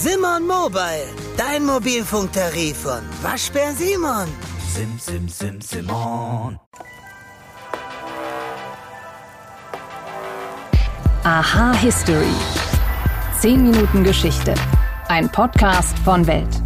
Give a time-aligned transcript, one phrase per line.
[0.00, 4.28] Simon Mobile, dein Mobilfunktarif von Waschbär Simon.
[4.72, 6.56] Sim, sim, sim, Simon.
[11.24, 12.30] Aha History.
[13.40, 14.54] 10 Minuten Geschichte.
[15.08, 16.62] Ein Podcast von Welt.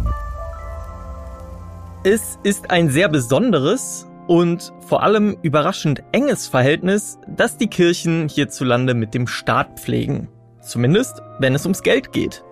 [2.03, 8.93] Es ist ein sehr besonderes und vor allem überraschend enges Verhältnis, das die Kirchen hierzulande
[8.93, 10.29] mit dem Staat pflegen.
[10.61, 12.43] Zumindest, wenn es ums Geld geht.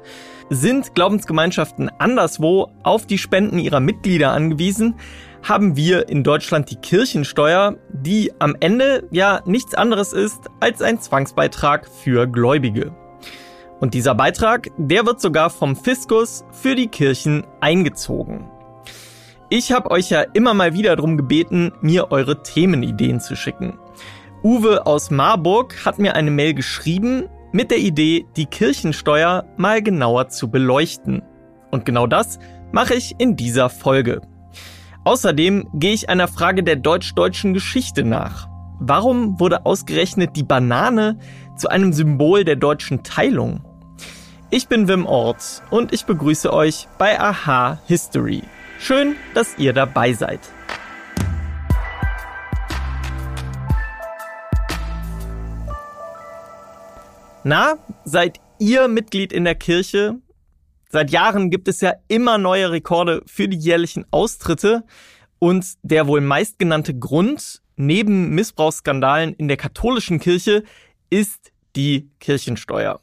[0.54, 4.95] Sind Glaubensgemeinschaften anderswo auf die Spenden ihrer Mitglieder angewiesen,
[5.44, 10.99] haben wir in Deutschland die Kirchensteuer, die am Ende ja nichts anderes ist als ein
[10.99, 12.94] Zwangsbeitrag für Gläubige.
[13.80, 18.52] Und dieser Beitrag, der wird sogar vom Fiskus für die Kirchen eingezogen.
[19.47, 23.80] Ich habe euch ja immer mal wieder darum gebeten, mir eure Themenideen zu schicken.
[24.44, 30.29] Uwe aus Marburg hat mir eine Mail geschrieben mit der Idee, die Kirchensteuer mal genauer
[30.29, 31.21] zu beleuchten.
[31.71, 32.39] Und genau das
[32.71, 34.21] mache ich in dieser Folge.
[35.03, 38.47] Außerdem gehe ich einer Frage der deutsch-deutschen Geschichte nach.
[38.80, 41.17] Warum wurde ausgerechnet die Banane
[41.58, 43.63] zu einem Symbol der deutschen Teilung?
[44.49, 48.43] Ich bin Wim Ort und ich begrüße euch bei Aha History.
[48.80, 50.39] Schön, dass ihr dabei seid.
[57.44, 60.20] Na, seid ihr Mitglied in der Kirche?
[60.89, 64.83] Seit Jahren gibt es ja immer neue Rekorde für die jährlichen Austritte
[65.39, 70.64] und der wohl meistgenannte Grund neben Missbrauchsskandalen in der katholischen Kirche
[71.09, 73.02] ist die Kirchensteuer.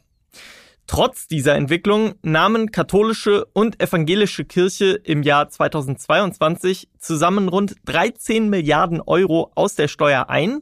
[0.87, 9.01] Trotz dieser Entwicklung nahmen katholische und evangelische Kirche im Jahr 2022 zusammen rund 13 Milliarden
[9.01, 10.61] Euro aus der Steuer ein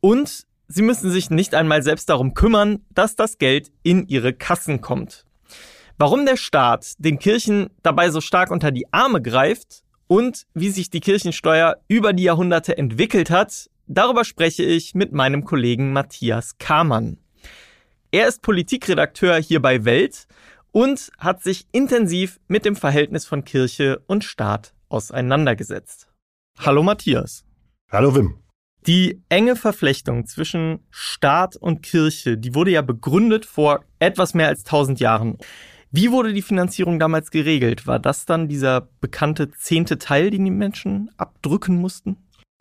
[0.00, 4.82] und Sie müssen sich nicht einmal selbst darum kümmern, dass das Geld in ihre Kassen
[4.82, 5.24] kommt.
[5.96, 10.90] Warum der Staat den Kirchen dabei so stark unter die Arme greift und wie sich
[10.90, 17.18] die Kirchensteuer über die Jahrhunderte entwickelt hat, darüber spreche ich mit meinem Kollegen Matthias Kamann.
[18.10, 20.26] Er ist Politikredakteur hier bei Welt
[20.70, 26.08] und hat sich intensiv mit dem Verhältnis von Kirche und Staat auseinandergesetzt.
[26.58, 27.44] Hallo Matthias.
[27.90, 28.47] Hallo Wim.
[28.86, 34.64] Die enge Verflechtung zwischen Staat und Kirche, die wurde ja begründet vor etwas mehr als
[34.64, 35.38] 1000 Jahren.
[35.90, 37.86] Wie wurde die Finanzierung damals geregelt?
[37.86, 42.16] War das dann dieser bekannte zehnte Teil, den die Menschen abdrücken mussten?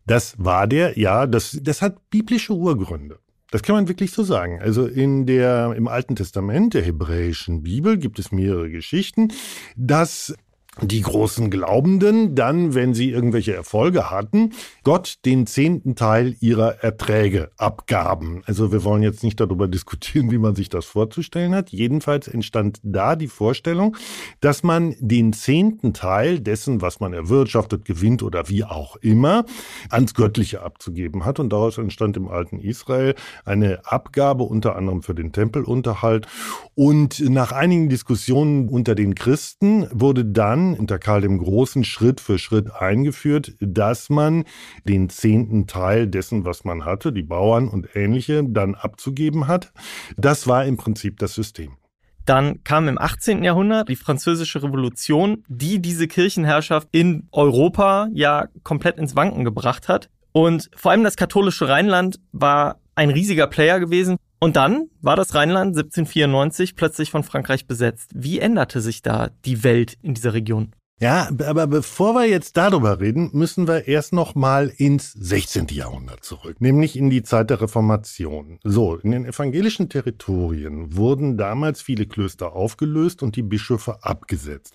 [0.05, 3.19] Das war der, ja, das, das hat biblische Urgründe.
[3.51, 4.59] Das kann man wirklich so sagen.
[4.61, 9.31] Also in der, im Alten Testament der hebräischen Bibel gibt es mehrere Geschichten,
[9.75, 10.35] dass
[10.81, 14.51] die großen Glaubenden dann, wenn sie irgendwelche Erfolge hatten,
[14.83, 18.43] Gott den zehnten Teil ihrer Erträge abgaben.
[18.45, 21.71] Also wir wollen jetzt nicht darüber diskutieren, wie man sich das vorzustellen hat.
[21.71, 23.95] Jedenfalls entstand da die Vorstellung,
[24.39, 29.45] dass man den zehnten Teil dessen, was man erwirtschaftet, gewinnt oder wie auch immer,
[29.89, 31.39] ans Göttliche abzugeben hat.
[31.39, 33.15] Und daraus entstand im alten Israel
[33.45, 36.27] eine Abgabe unter anderem für den Tempelunterhalt.
[36.75, 42.39] Und nach einigen Diskussionen unter den Christen wurde dann unter Karl dem Großen Schritt für
[42.39, 44.45] Schritt eingeführt, dass man
[44.85, 49.71] den zehnten Teil dessen, was man hatte, die Bauern und ähnliche, dann abzugeben hat.
[50.17, 51.77] Das war im Prinzip das System.
[52.25, 53.43] Dann kam im 18.
[53.43, 60.09] Jahrhundert die Französische Revolution, die diese Kirchenherrschaft in Europa ja komplett ins Wanken gebracht hat.
[60.33, 64.17] Und vor allem das katholische Rheinland war ein riesiger Player gewesen.
[64.39, 68.11] Und dann war das Rheinland 1794 plötzlich von Frankreich besetzt.
[68.13, 70.73] Wie änderte sich da die Welt in dieser Region?
[70.99, 75.67] Ja, aber bevor wir jetzt darüber reden, müssen wir erst noch mal ins 16.
[75.67, 78.57] Jahrhundert zurück, nämlich in die Zeit der Reformation.
[78.63, 84.73] So, in den evangelischen Territorien wurden damals viele Klöster aufgelöst und die Bischöfe abgesetzt.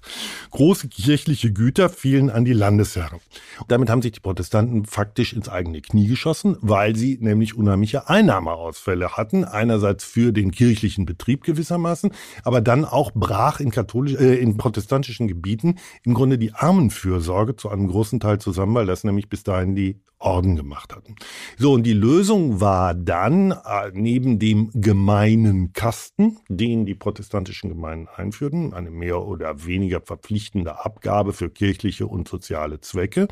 [0.52, 3.18] Große kirchliche Güter fielen an die Landesherren.
[3.66, 9.16] Damit haben sich die Protestanten faktisch ins eigene Knie geschossen, weil sie nämlich unheimliche Einnahmeausfälle
[9.16, 12.12] hatten, einerseits für den kirchlichen Betrieb gewissermaßen,
[12.44, 15.80] aber dann auch brach in katholisch äh, in protestantischen Gebieten
[16.12, 20.02] im Grunde die Armenfürsorge zu einem großen Teil zusammen, weil das nämlich bis dahin die
[20.18, 21.16] Orden gemacht hatten.
[21.56, 28.08] So, und die Lösung war dann, äh, neben dem gemeinen Kasten, den die protestantischen Gemeinden
[28.14, 33.26] einführten, eine mehr oder weniger verpflichtende Abgabe für kirchliche und soziale Zwecke,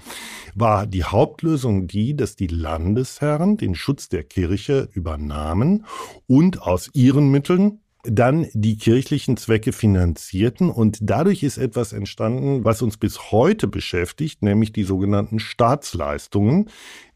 [0.54, 5.84] war die Hauptlösung die, dass die Landesherren den Schutz der Kirche übernahmen
[6.26, 12.82] und aus ihren Mitteln dann die kirchlichen Zwecke finanzierten und dadurch ist etwas entstanden, was
[12.82, 16.70] uns bis heute beschäftigt, nämlich die sogenannten Staatsleistungen.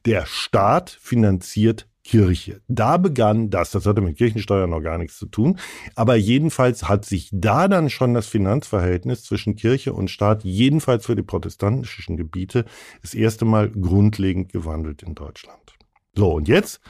[0.05, 2.61] Der Staat finanziert Kirche.
[2.69, 5.59] Da begann das, das hatte mit Kirchensteuer noch gar nichts zu tun,
[5.95, 11.17] aber jedenfalls hat sich da dann schon das Finanzverhältnis zwischen Kirche und Staat, jedenfalls für
[11.17, 12.67] die protestantischen Gebiete,
[13.01, 15.77] das erste Mal grundlegend gewandelt in Deutschland.
[16.15, 16.81] So, und jetzt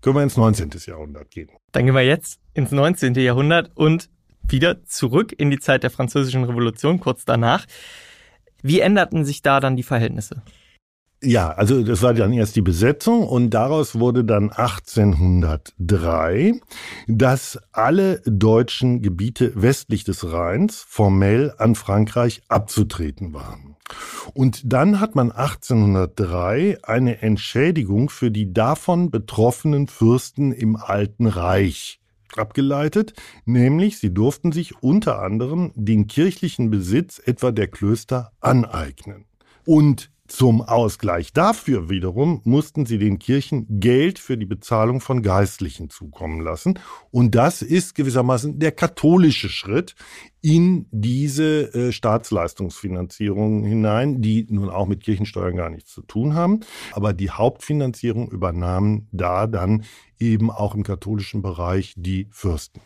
[0.00, 0.70] können wir ins 19.
[0.86, 1.50] Jahrhundert gehen.
[1.70, 3.14] Dann gehen wir jetzt ins 19.
[3.14, 4.08] Jahrhundert und
[4.48, 7.66] wieder zurück in die Zeit der Französischen Revolution, kurz danach.
[8.62, 10.42] Wie änderten sich da dann die Verhältnisse?
[11.22, 16.60] Ja, also das war dann erst die Besetzung und daraus wurde dann 1803,
[17.06, 23.76] dass alle deutschen Gebiete westlich des Rheins formell an Frankreich abzutreten waren.
[24.34, 32.00] Und dann hat man 1803 eine Entschädigung für die davon betroffenen Fürsten im Alten Reich
[32.38, 33.14] abgeleitet,
[33.44, 39.26] nämlich sie durften sich unter anderem den kirchlichen Besitz etwa der Klöster aneignen.
[39.64, 45.90] Und zum Ausgleich dafür wiederum mussten sie den Kirchen Geld für die Bezahlung von Geistlichen
[45.90, 46.78] zukommen lassen.
[47.10, 49.94] Und das ist gewissermaßen der katholische Schritt
[50.40, 56.60] in diese äh, Staatsleistungsfinanzierung hinein, die nun auch mit Kirchensteuern gar nichts zu tun haben.
[56.92, 59.84] Aber die Hauptfinanzierung übernahmen da dann
[60.18, 62.80] eben auch im katholischen Bereich die Fürsten.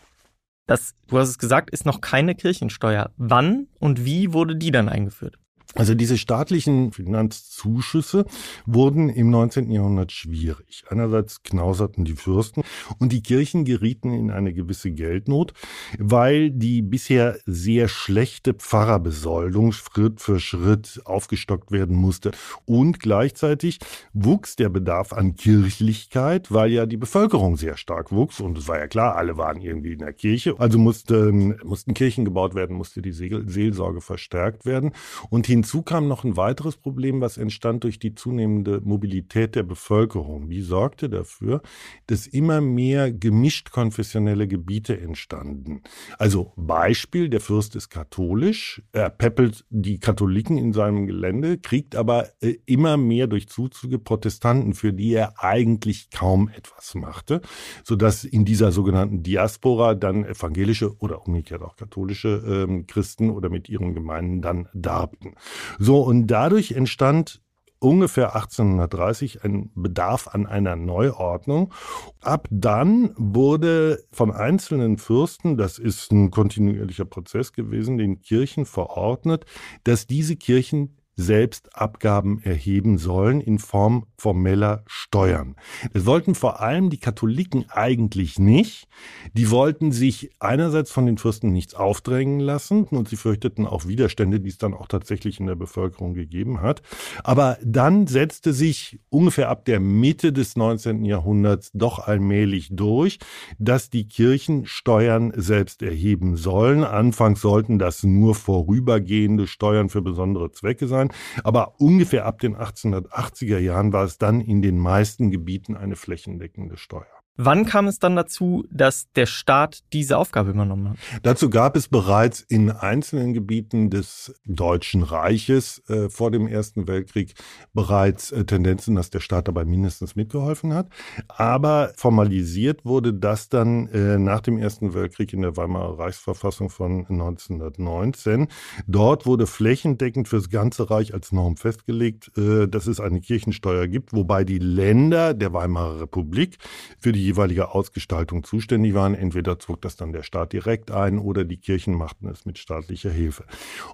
[0.67, 3.13] Das, du hast es gesagt, ist noch keine Kirchensteuer.
[3.17, 5.39] Wann und wie wurde die dann eingeführt?
[5.79, 8.27] Also diese staatlichen Finanzzuschüsse
[8.67, 9.71] wurden im 19.
[9.71, 10.83] Jahrhundert schwierig.
[10.89, 12.65] Einerseits knauserten die Fürsten
[12.99, 15.53] und die Kirchen gerieten in eine gewisse Geldnot,
[15.97, 22.33] weil die bisher sehr schlechte Pfarrerbesoldung Schritt für Schritt aufgestockt werden musste.
[22.65, 23.79] Und gleichzeitig
[24.13, 28.41] wuchs der Bedarf an Kirchlichkeit, weil ja die Bevölkerung sehr stark wuchs.
[28.41, 30.57] Und es war ja klar, alle waren irgendwie in der Kirche.
[30.59, 34.91] Also mussten, mussten Kirchen gebaut werden, musste die Seelsorge verstärkt werden.
[35.31, 40.49] Und Hinzu kam noch ein weiteres Problem, was entstand durch die zunehmende Mobilität der Bevölkerung.
[40.49, 41.61] Die sorgte dafür,
[42.07, 45.83] dass immer mehr gemischt konfessionelle Gebiete entstanden.
[46.17, 52.29] Also Beispiel, der Fürst ist katholisch, er peppelt die Katholiken in seinem Gelände, kriegt aber
[52.41, 57.43] äh, immer mehr durch Zuzüge Protestanten, für die er eigentlich kaum etwas machte,
[57.85, 63.69] sodass in dieser sogenannten Diaspora dann evangelische oder umgekehrt auch katholische ähm, Christen oder mit
[63.69, 65.35] ihren Gemeinden dann darbten.
[65.79, 67.41] So, und dadurch entstand
[67.81, 71.73] ungefähr 1830 ein Bedarf an einer Neuordnung.
[72.21, 79.47] Ab dann wurde von einzelnen Fürsten, das ist ein kontinuierlicher Prozess gewesen, den Kirchen verordnet,
[79.85, 85.57] dass diese Kirchen selbst Abgaben erheben sollen in Form formeller Steuern.
[85.93, 88.87] Das wollten vor allem die Katholiken eigentlich nicht.
[89.33, 94.39] Die wollten sich einerseits von den Fürsten nichts aufdrängen lassen und sie fürchteten auch Widerstände,
[94.39, 96.83] die es dann auch tatsächlich in der Bevölkerung gegeben hat.
[97.25, 101.05] Aber dann setzte sich ungefähr ab der Mitte des 19.
[101.05, 103.19] Jahrhunderts doch allmählich durch,
[103.59, 106.85] dass die Kirchen Steuern selbst erheben sollen.
[106.85, 111.08] Anfangs sollten das nur vorübergehende Steuern für besondere Zwecke sein.
[111.09, 111.45] Jahren.
[111.45, 116.77] Aber ungefähr ab den 1880er Jahren war es dann in den meisten Gebieten eine flächendeckende
[116.77, 117.07] Steuer.
[117.41, 120.97] Wann kam es dann dazu, dass der Staat diese Aufgabe übernommen hat?
[121.23, 127.35] Dazu gab es bereits in einzelnen Gebieten des Deutschen Reiches äh, vor dem Ersten Weltkrieg
[127.73, 130.89] bereits äh, Tendenzen, dass der Staat dabei mindestens mitgeholfen hat.
[131.29, 137.07] Aber formalisiert wurde das dann äh, nach dem Ersten Weltkrieg in der Weimarer Reichsverfassung von
[137.09, 138.49] 1919.
[138.89, 144.13] Dort wurde flächendeckend fürs ganze Reich als Norm festgelegt, äh, dass es eine Kirchensteuer gibt,
[144.13, 146.59] wobei die Länder der Weimarer Republik
[146.99, 149.15] für die jeweilige Ausgestaltung zuständig waren.
[149.15, 153.11] Entweder zog das dann der Staat direkt ein oder die Kirchen machten es mit staatlicher
[153.11, 153.45] Hilfe.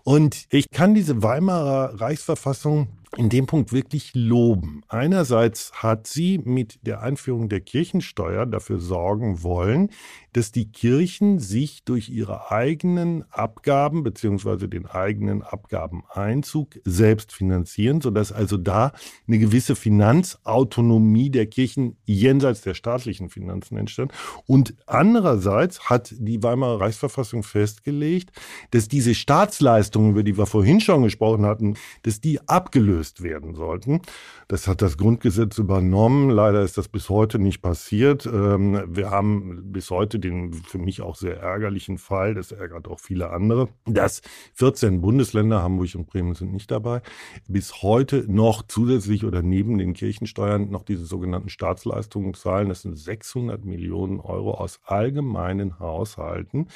[0.04, 4.82] Und ich kann diese Weimarer Reichsverfassung in dem Punkt wirklich loben.
[4.88, 9.90] Einerseits hat sie mit der Einführung der Kirchensteuer dafür sorgen wollen,
[10.32, 18.32] dass die Kirchen sich durch ihre eigenen Abgaben beziehungsweise den eigenen Abgabeneinzug selbst finanzieren, sodass
[18.32, 18.92] also da
[19.28, 24.12] eine gewisse Finanzautonomie der Kirchen jenseits der staatlichen Finanzen entstand.
[24.46, 28.32] Und andererseits hat die Weimarer Reichsverfassung festgelegt,
[28.72, 33.54] dass diese Staatsleistungen, über die wir vorhin schon gesprochen hatten, dass die abgelöst aufgelöst werden
[33.54, 34.00] sollten.
[34.48, 36.30] Das hat das Grundgesetz übernommen.
[36.30, 38.26] Leider ist das bis heute nicht passiert.
[38.26, 43.00] Ähm, wir haben bis heute den für mich auch sehr ärgerlichen Fall, das ärgert auch
[43.00, 44.22] viele andere, dass
[44.54, 47.02] 14 Bundesländer, Hamburg und Bremen sind nicht dabei,
[47.48, 52.68] bis heute noch zusätzlich oder neben den Kirchensteuern noch diese sogenannten Staatsleistungen zahlen.
[52.68, 56.68] Das sind 600 Millionen Euro aus allgemeinen Haushalten,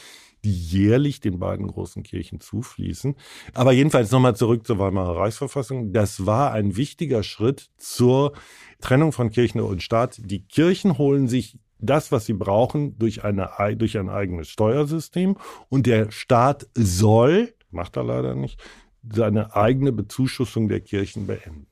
[0.45, 3.17] die jährlich den beiden großen Kirchen zufließen.
[3.55, 5.93] Aber jedenfalls nochmal zurück zur Weimarer Reichsverfassung.
[6.09, 8.33] Das war ein wichtiger Schritt zur
[8.81, 10.19] Trennung von Kirche und Staat.
[10.19, 15.37] Die Kirchen holen sich das, was sie brauchen, durch, eine, durch ein eigenes Steuersystem
[15.69, 18.59] und der Staat soll, macht er leider nicht,
[19.13, 21.67] seine eigene Bezuschussung der Kirchen beenden.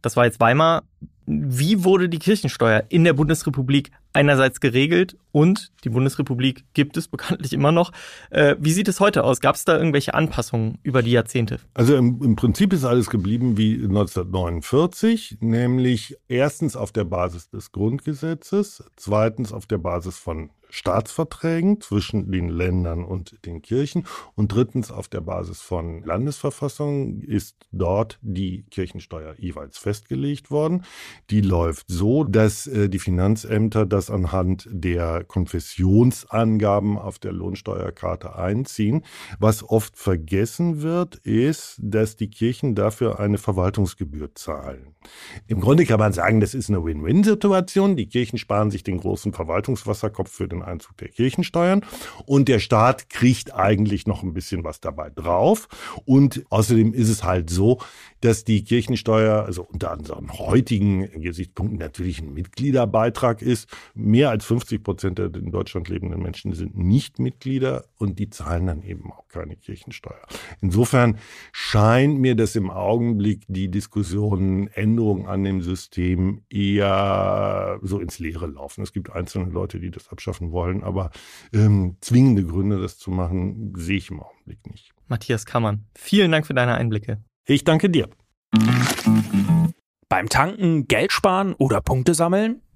[0.00, 0.84] Das war jetzt Weimar.
[1.26, 7.52] Wie wurde die Kirchensteuer in der Bundesrepublik einerseits geregelt und die Bundesrepublik gibt es bekanntlich
[7.52, 7.92] immer noch.
[8.30, 9.40] Äh, wie sieht es heute aus?
[9.40, 11.60] Gab es da irgendwelche Anpassungen über die Jahrzehnte?
[11.74, 17.70] Also im, im Prinzip ist alles geblieben wie 1949, nämlich erstens auf der Basis des
[17.70, 24.90] Grundgesetzes, zweitens auf der Basis von Staatsverträgen zwischen den Ländern und den Kirchen und drittens
[24.90, 30.84] auf der Basis von Landesverfassungen ist dort die Kirchensteuer jeweils festgelegt worden.
[31.30, 39.04] Die läuft so, dass äh, die Finanzämter das anhand der Konfessionsangaben auf der Lohnsteuerkarte einziehen.
[39.38, 44.94] Was oft vergessen wird, ist, dass die Kirchen dafür eine Verwaltungsgebühr zahlen.
[45.46, 47.96] Im Grunde kann man sagen, das ist eine Win-Win-Situation.
[47.96, 51.84] Die Kirchen sparen sich den großen Verwaltungswasserkopf für den Einzug der Kirchensteuern
[52.24, 55.68] und der Staat kriegt eigentlich noch ein bisschen was dabei drauf.
[56.04, 57.78] Und außerdem ist es halt so,
[58.20, 63.68] dass die Kirchensteuer, also unter unseren heutigen Gesichtspunkten natürlich ein Mitgliederbeitrag ist.
[63.98, 68.66] Mehr als 50 Prozent der in Deutschland lebenden Menschen sind nicht Mitglieder und die zahlen
[68.66, 70.20] dann eben auch keine Kirchensteuer.
[70.60, 71.18] Insofern
[71.50, 78.46] scheint mir das im Augenblick die Diskussion Änderungen an dem System eher so ins Leere
[78.46, 78.82] laufen.
[78.82, 81.10] Es gibt einzelne Leute, die das abschaffen wollen, aber
[81.54, 84.92] ähm, zwingende Gründe, das zu machen, sehe ich im Augenblick nicht.
[85.08, 87.24] Matthias Kammern, vielen Dank für deine Einblicke.
[87.46, 88.10] Ich danke dir.
[90.10, 92.60] Beim Tanken Geld sparen oder Punkte sammeln?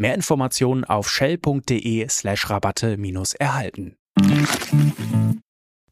[0.00, 3.96] Mehr Informationen auf shell.de slash Rabatte minus erhalten.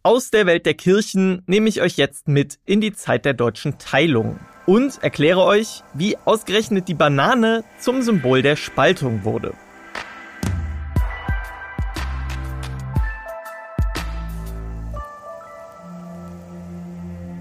[0.04, 3.78] Aus der Welt der Kirchen nehme ich euch jetzt mit in die Zeit der deutschen
[3.78, 9.54] Teilung und erkläre euch, wie ausgerechnet die Banane zum Symbol der Spaltung wurde.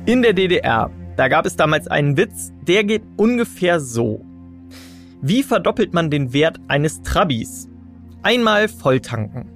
[0.08, 4.26] In der DDR, da gab es damals einen Witz, der geht ungefähr so.
[5.28, 7.68] Wie verdoppelt man den Wert eines Trabis?
[8.22, 9.48] Einmal volltanken.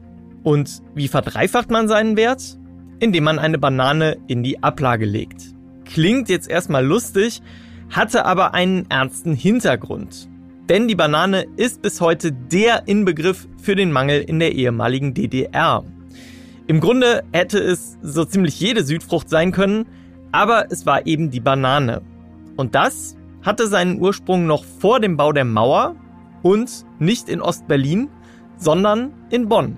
[0.42, 2.58] Und wie verdreifacht man seinen Wert?
[3.00, 5.54] Indem man eine Banane in die Ablage legt.
[5.86, 7.44] Klingt jetzt erstmal lustig,
[7.92, 10.28] hatte aber einen ernsten Hintergrund.
[10.70, 15.84] Denn die Banane ist bis heute der Inbegriff für den Mangel in der ehemaligen DDR.
[16.66, 19.86] Im Grunde hätte es so ziemlich jede Südfrucht sein können,
[20.32, 22.02] aber es war eben die Banane.
[22.56, 25.96] Und das hatte seinen Ursprung noch vor dem Bau der Mauer
[26.42, 28.10] und nicht in Ostberlin,
[28.58, 29.78] sondern in Bonn.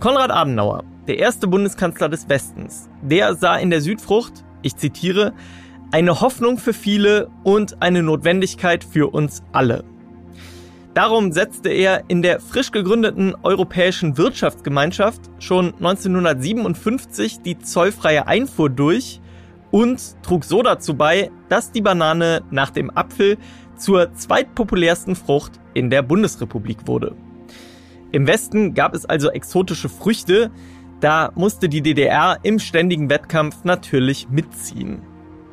[0.00, 5.32] Konrad Adenauer, der erste Bundeskanzler des Westens, der sah in der Südfrucht, ich zitiere,
[5.90, 9.84] eine Hoffnung für viele und eine Notwendigkeit für uns alle.
[10.94, 19.21] Darum setzte er in der frisch gegründeten Europäischen Wirtschaftsgemeinschaft schon 1957 die zollfreie Einfuhr durch
[19.72, 23.38] und trug so dazu bei, dass die Banane nach dem Apfel
[23.76, 27.16] zur zweitpopulärsten Frucht in der Bundesrepublik wurde.
[28.12, 30.52] Im Westen gab es also exotische Früchte,
[31.00, 35.02] da musste die DDR im ständigen Wettkampf natürlich mitziehen.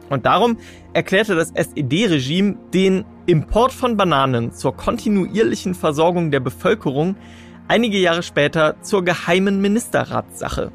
[0.10, 0.58] Und darum
[0.94, 7.16] erklärte das SED-Regime den Import von Bananen zur kontinuierlichen Versorgung der Bevölkerung
[7.68, 10.72] einige Jahre später zur geheimen Ministerratssache.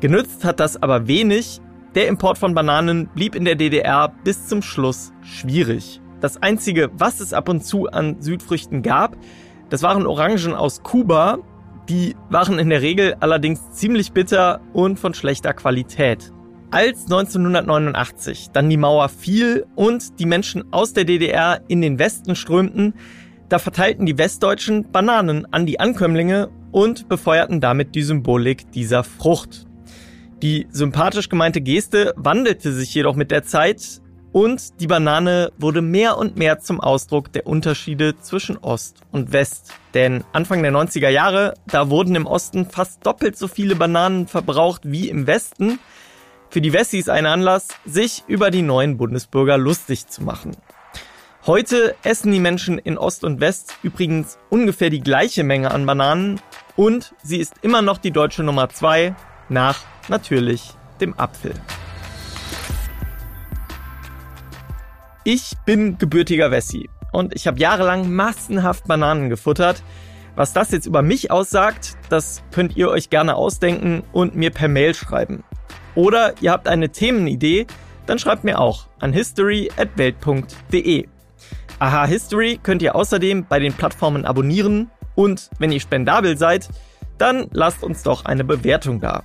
[0.00, 1.60] Genützt hat das aber wenig,
[1.94, 6.00] der Import von Bananen blieb in der DDR bis zum Schluss schwierig.
[6.20, 9.16] Das einzige, was es ab und zu an Südfrüchten gab,
[9.68, 11.38] das waren Orangen aus Kuba.
[11.88, 16.32] Die waren in der Regel allerdings ziemlich bitter und von schlechter Qualität.
[16.70, 22.36] Als 1989 dann die Mauer fiel und die Menschen aus der DDR in den Westen
[22.36, 22.94] strömten,
[23.50, 29.66] da verteilten die Westdeutschen Bananen an die Ankömmlinge und befeuerten damit die Symbolik dieser Frucht.
[30.42, 36.18] Die sympathisch gemeinte Geste wandelte sich jedoch mit der Zeit und die Banane wurde mehr
[36.18, 39.72] und mehr zum Ausdruck der Unterschiede zwischen Ost und West.
[39.94, 44.82] Denn Anfang der 90er Jahre, da wurden im Osten fast doppelt so viele Bananen verbraucht
[44.84, 45.78] wie im Westen.
[46.50, 50.56] Für die Wessis ein Anlass, sich über die neuen Bundesbürger lustig zu machen.
[51.46, 56.40] Heute essen die Menschen in Ost und West übrigens ungefähr die gleiche Menge an Bananen
[56.74, 59.14] und sie ist immer noch die deutsche Nummer zwei
[59.48, 61.54] nach natürlich dem Apfel.
[65.24, 69.82] Ich bin gebürtiger Wessi und ich habe jahrelang massenhaft Bananen gefuttert.
[70.34, 74.68] Was das jetzt über mich aussagt, das könnt ihr euch gerne ausdenken und mir per
[74.68, 75.44] Mail schreiben.
[75.94, 77.66] Oder ihr habt eine Themenidee,
[78.06, 81.06] dann schreibt mir auch an history@welt.de.
[81.78, 86.68] Aha History könnt ihr außerdem bei den Plattformen abonnieren und wenn ihr spendabel seid,
[87.18, 89.24] dann lasst uns doch eine Bewertung da.